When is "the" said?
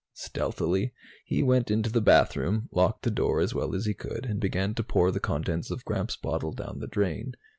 1.91-2.01, 3.03-3.11, 5.11-5.19, 6.79-6.87